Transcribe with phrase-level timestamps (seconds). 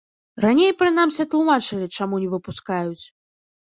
[0.45, 3.05] Раней, прынамсі, тлумачылі, чаму не выпускаюць.